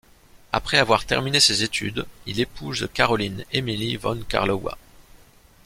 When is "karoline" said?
2.91-3.45